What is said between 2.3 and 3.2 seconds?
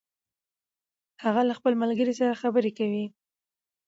خبرې کوي